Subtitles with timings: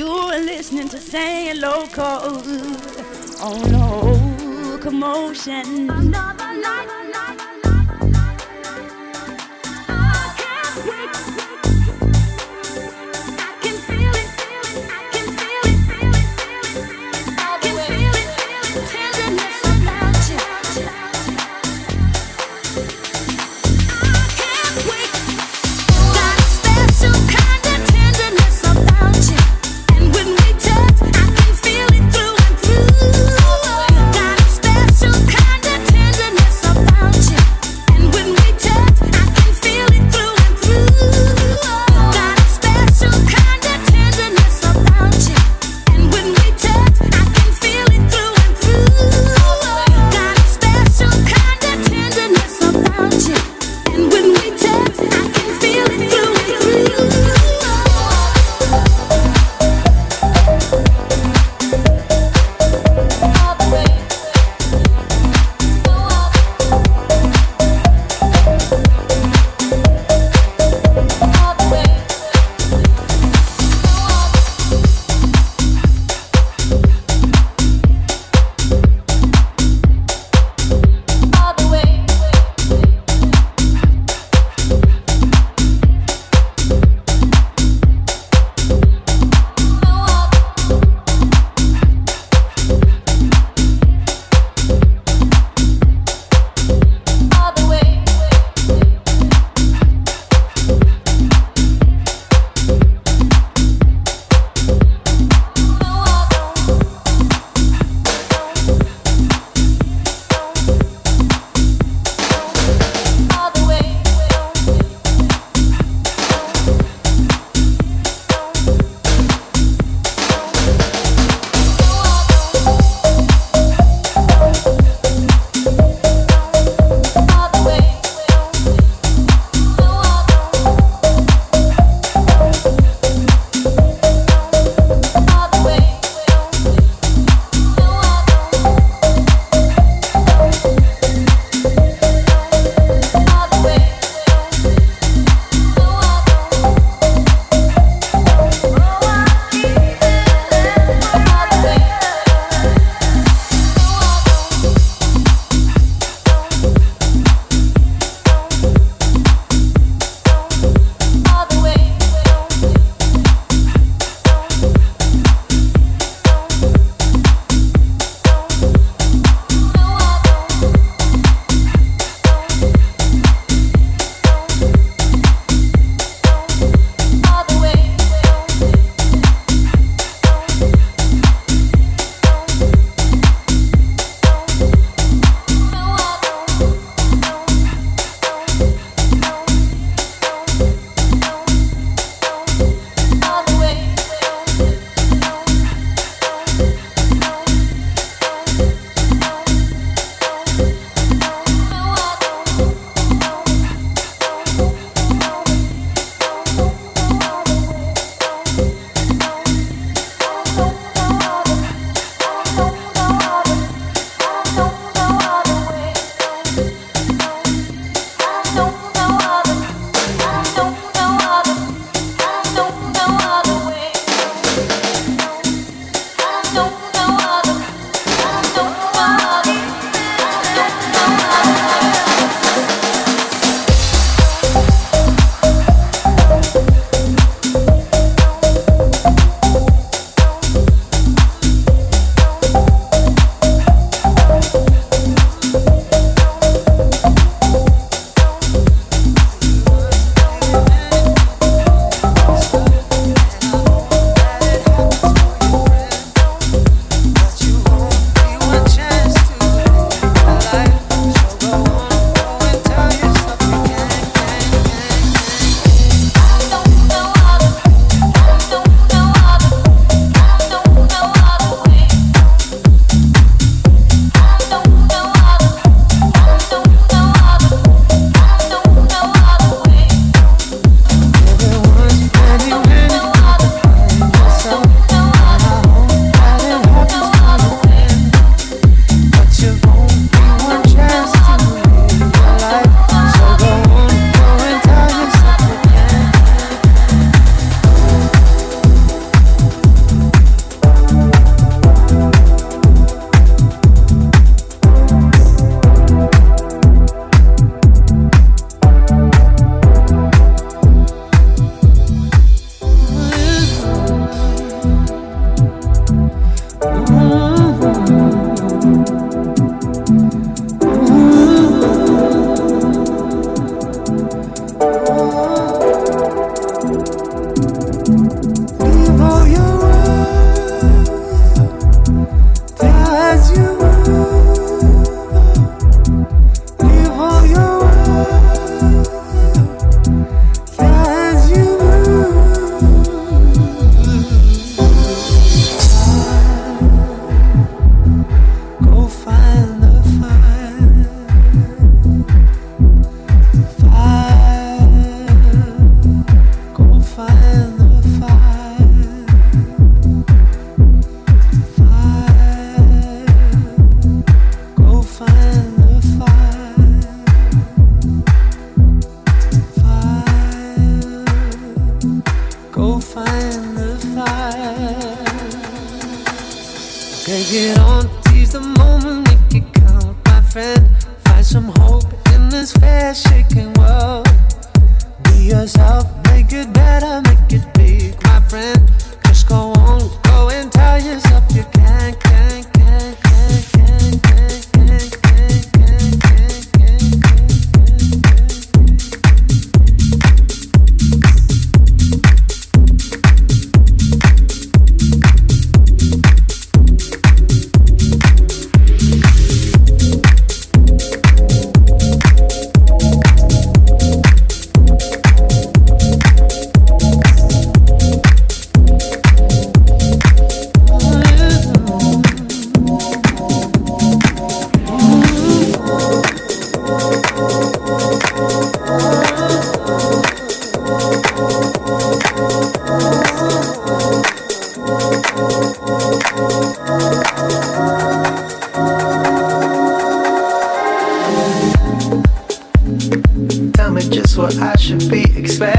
[0.00, 2.38] You're listening to Say Local
[3.44, 5.90] on no commotion.
[5.90, 6.99] Another night.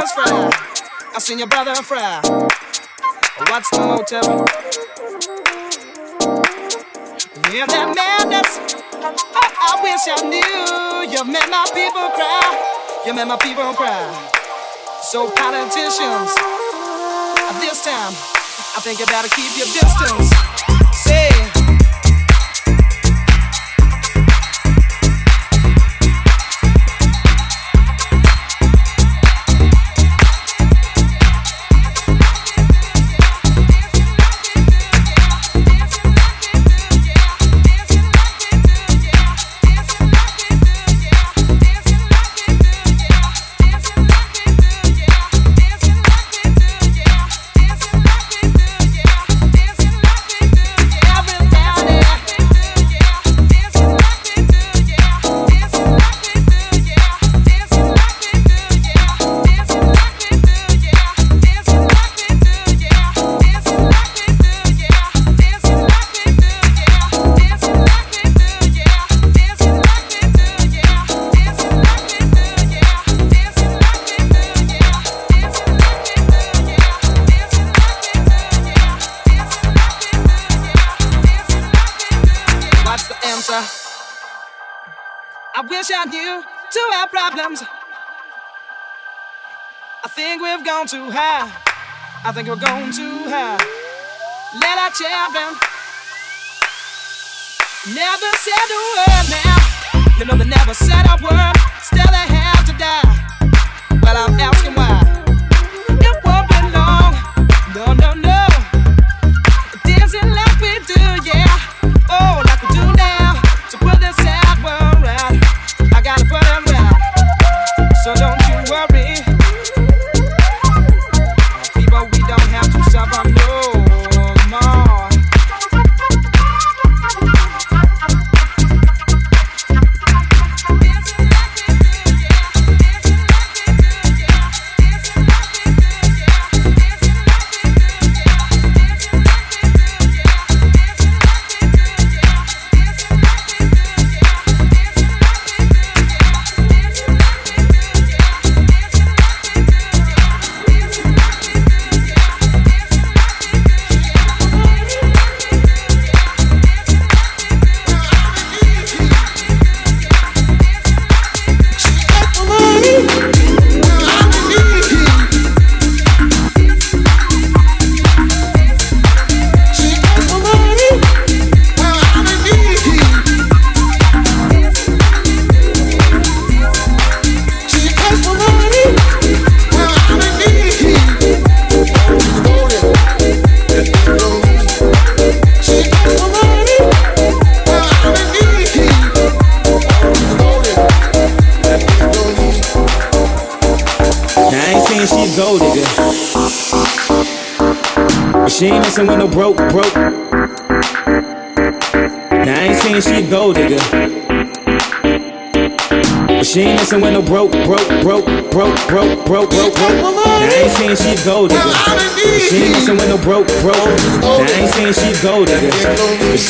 [0.00, 0.50] brother's fry.
[1.14, 2.20] I seen your brother fry.
[3.48, 4.24] What's the motive?
[7.52, 8.50] Yeah, that madness.
[8.96, 11.12] I, I wish I knew.
[11.12, 13.02] You made my people cry.
[13.04, 14.08] You made my people cry.
[15.02, 16.32] So politicians,
[17.60, 18.14] this time,
[18.76, 20.59] I think you better keep your distance.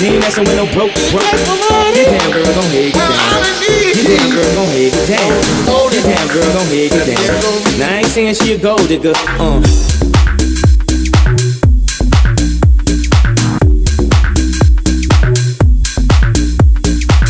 [0.00, 1.28] She ain't messing with no broke, broke.
[1.92, 3.20] Get down, girl, gon' head, get down.
[3.92, 5.28] Get down, girl, gon' head, get down.
[5.92, 7.78] Get down, girl, gon' head, get down.
[7.78, 9.12] Now I ain't saying she a gold digger.
[9.12, 9.60] Uh.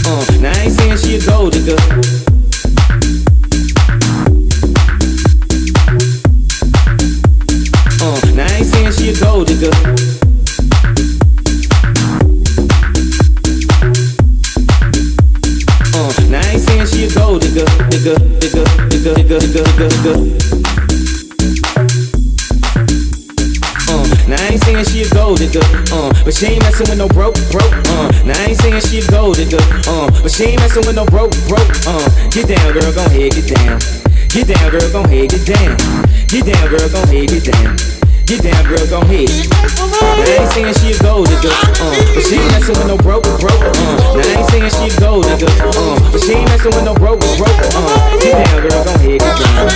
[0.07, 1.80] Uh, now I ain't saying she a gold digger.
[30.41, 32.01] She ain't messing with no broke, broke, uh.
[32.33, 33.77] Get down, girl, gon' head, get down.
[34.33, 35.77] Get down, girl, gon' head, get down.
[36.33, 37.77] Get down, girl, gon' head, get down.
[38.25, 39.29] Get down, girl, gon' head.
[39.29, 42.97] Now I ain't saying she a gold digger, uh, but she ain't messing with no
[42.97, 44.17] broke, broke, uh.
[44.17, 46.97] Now I ain't saying she a gold digger, uh, but she ain't messing with no
[46.97, 48.01] broke, broke, uh.
[48.25, 49.69] Get down, girl, gon' head, get down.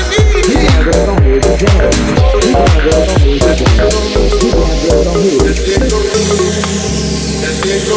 [0.49, 1.93] Get down, girl, gon' head, get down.
[2.41, 3.61] Get down, girl, gon' head, get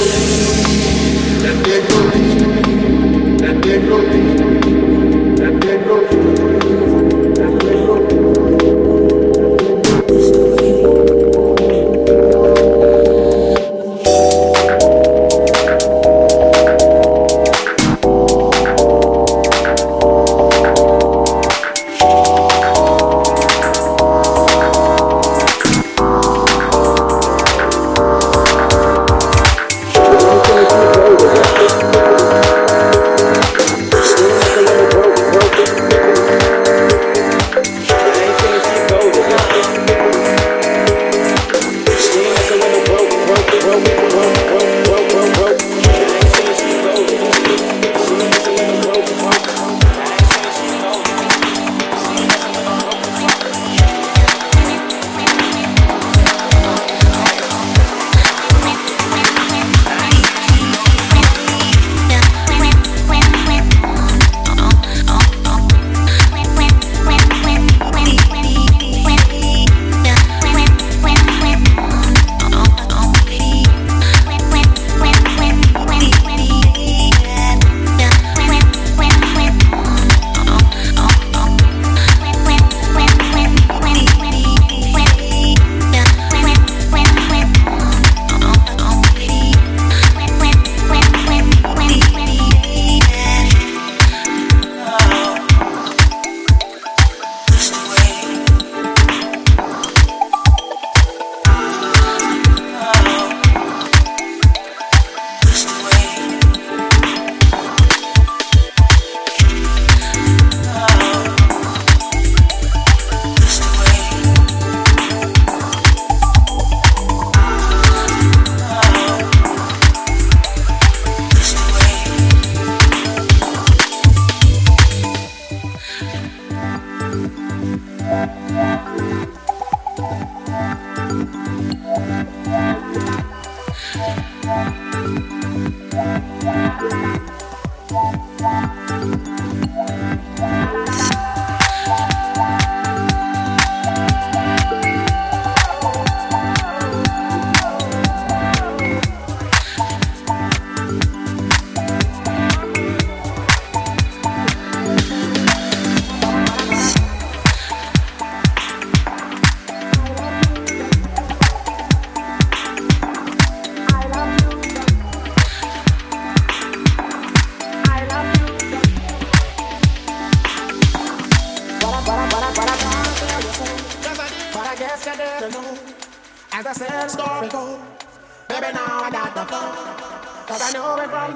[0.04, 1.17] down.
[1.48, 1.64] That
[5.62, 6.67] they're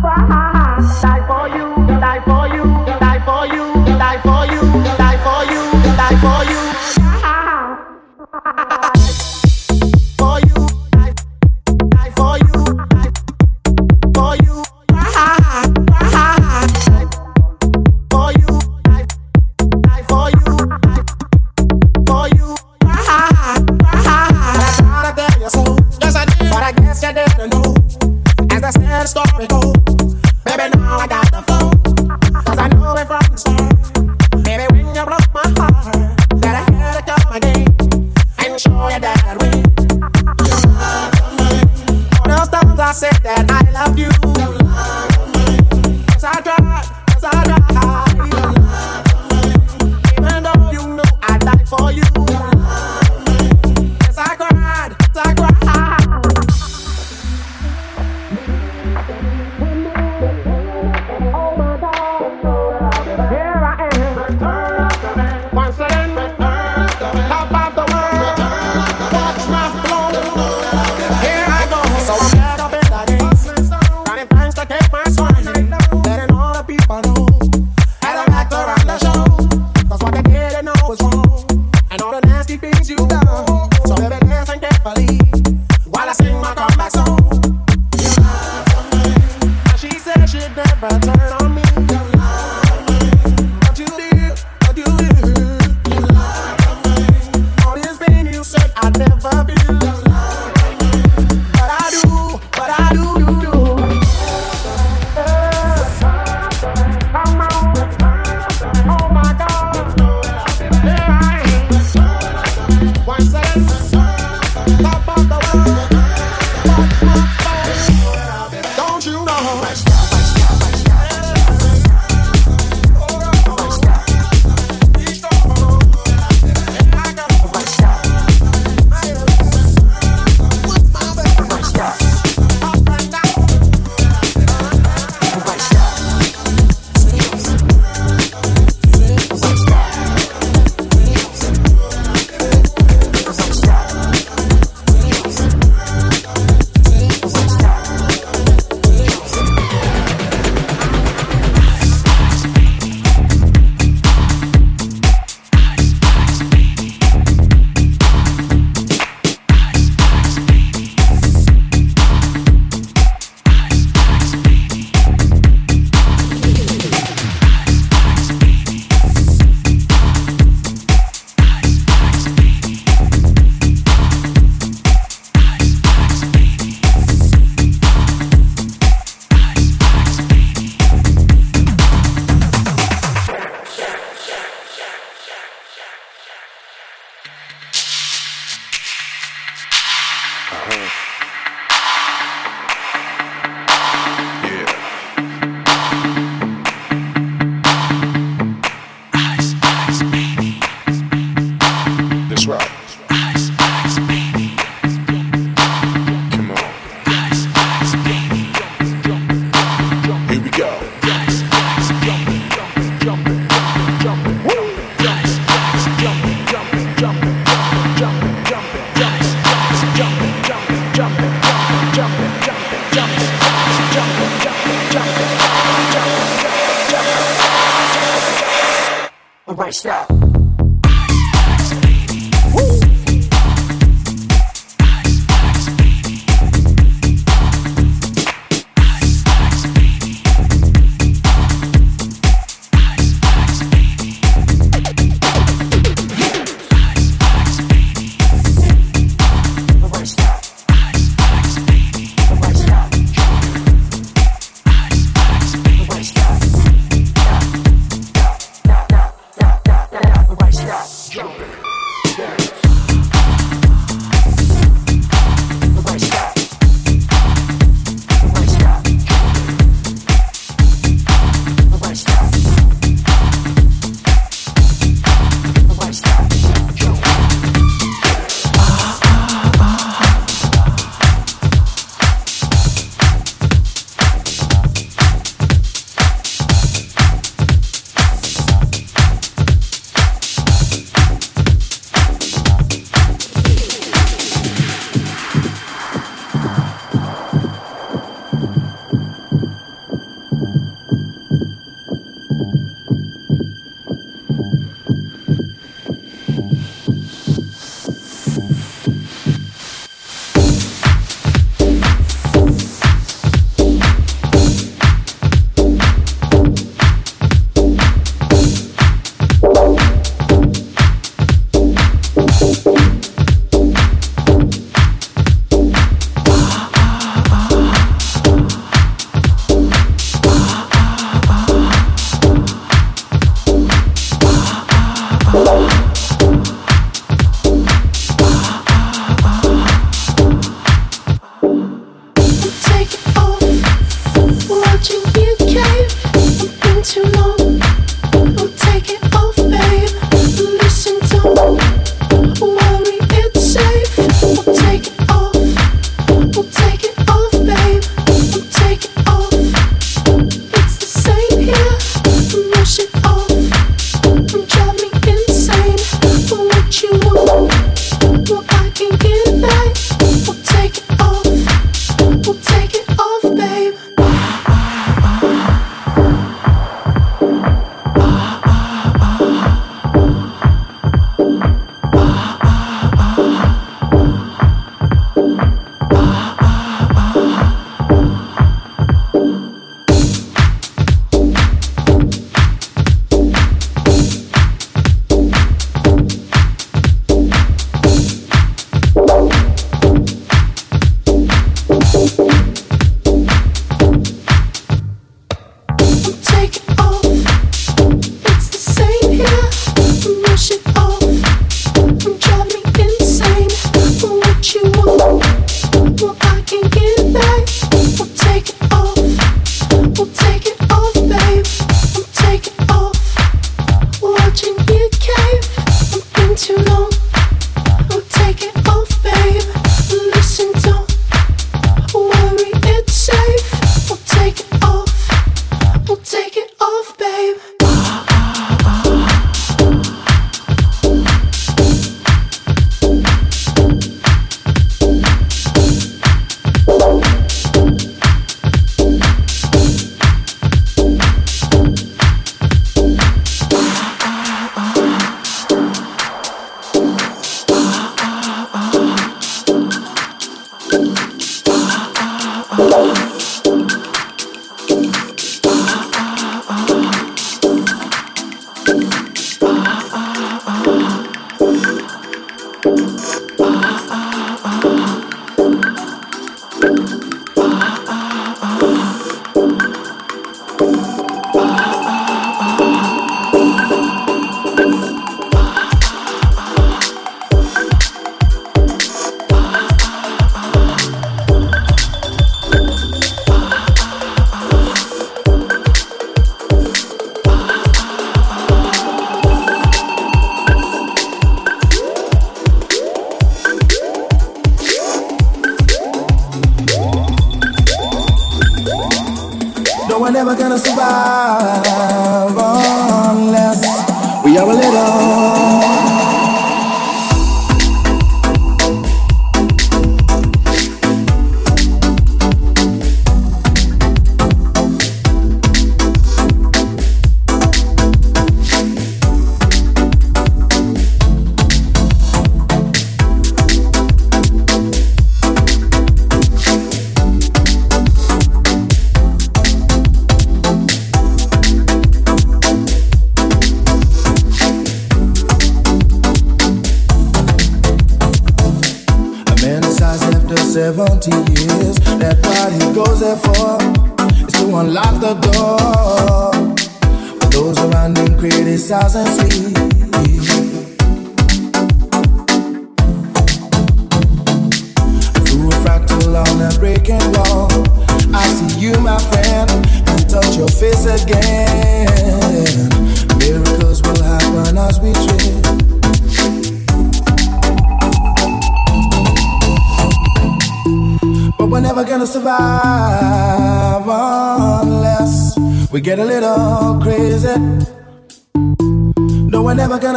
[0.00, 1.78] for you,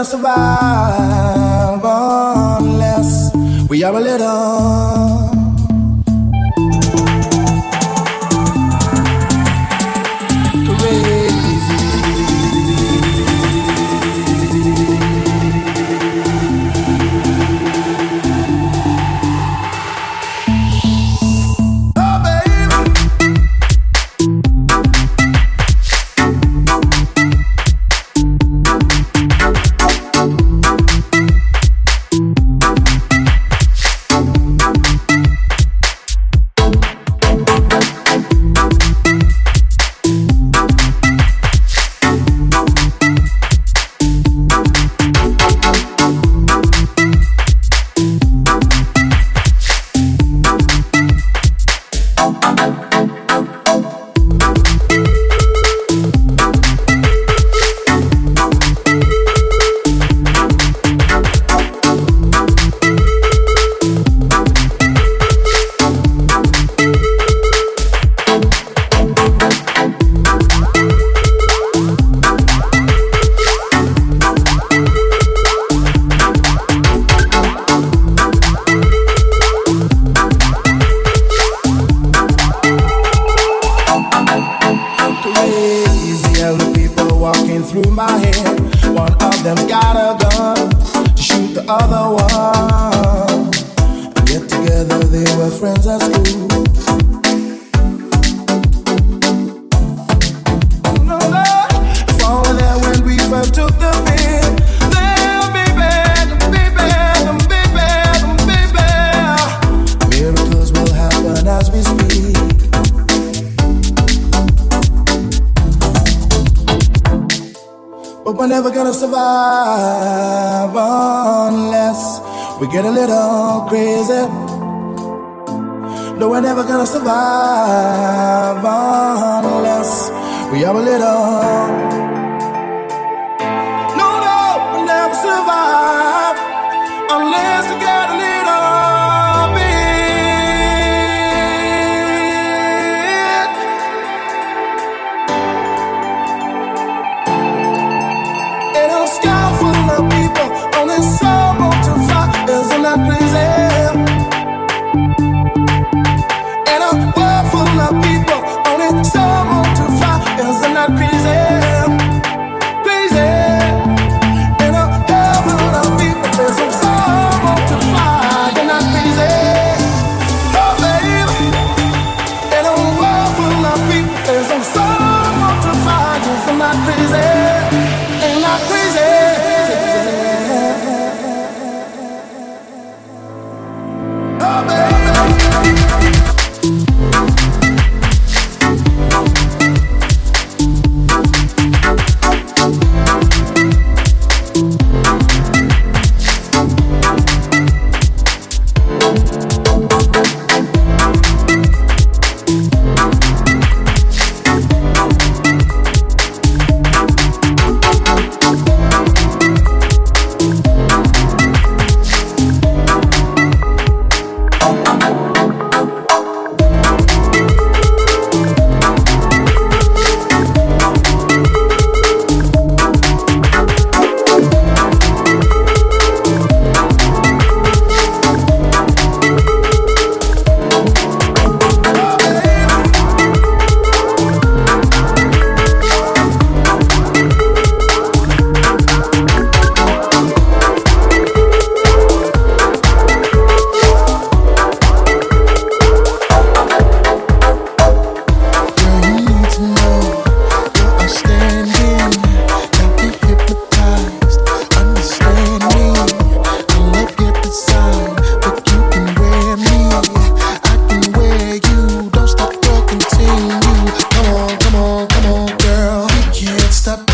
[0.02, 1.82] gonna survive
[2.64, 3.32] unless
[3.70, 4.31] we are a little.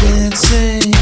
[0.07, 0.96] dancing.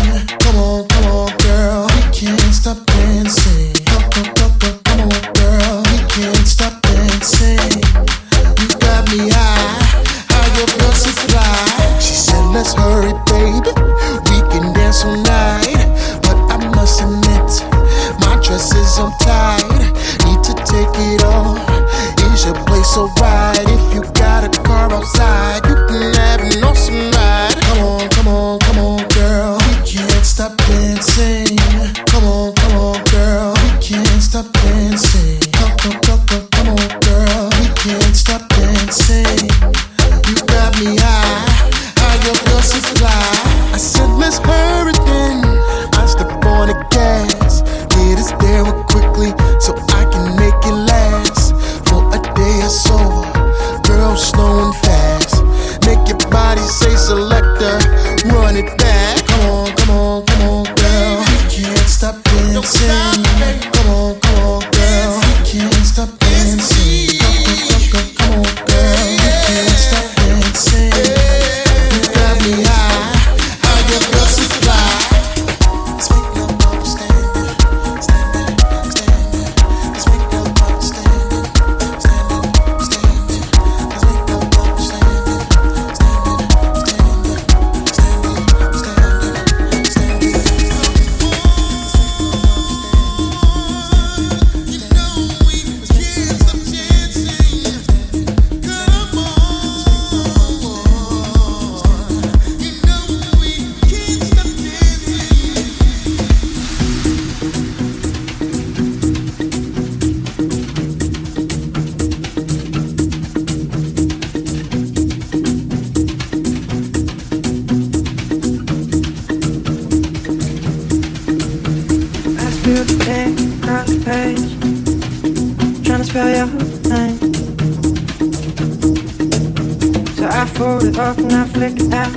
[130.97, 132.09] auf Netflix app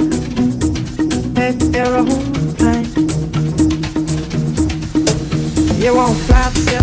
[1.34, 2.86] Make your own plane
[5.80, 6.77] You won't fly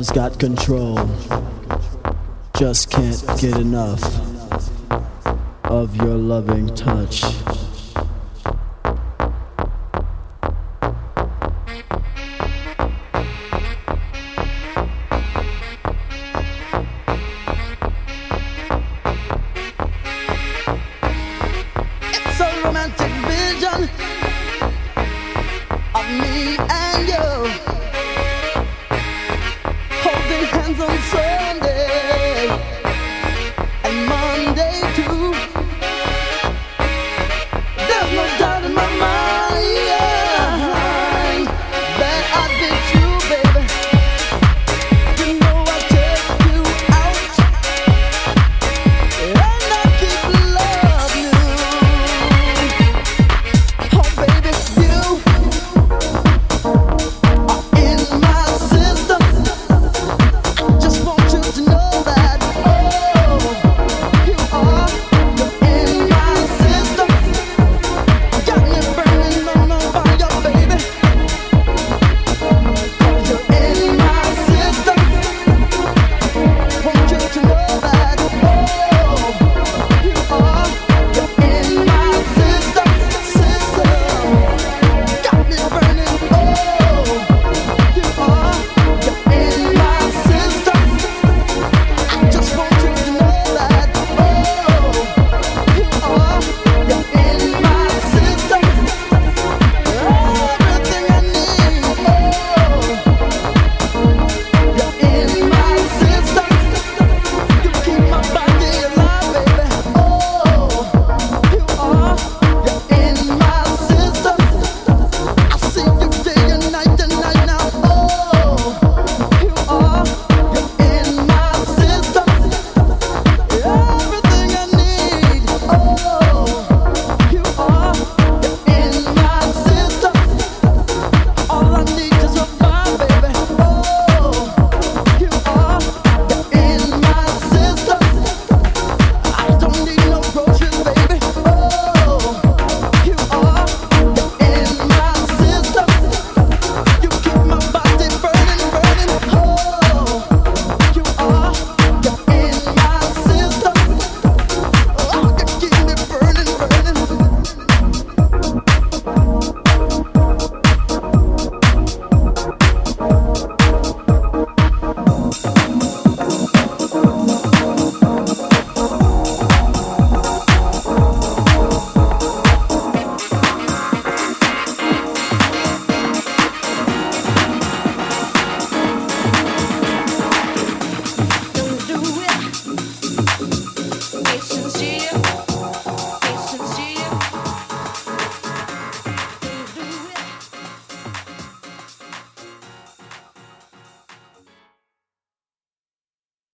[0.00, 0.96] got control.
[2.56, 4.02] Just can't get enough
[5.64, 7.41] of your loving touch.